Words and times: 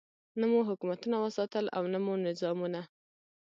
نه 0.39 0.45
مو 0.51 0.59
حکومتونه 0.69 1.15
وساتل 1.19 1.65
او 1.77 1.83
نه 1.93 1.99
مو 2.05 2.13
نظامونه. 2.27 2.81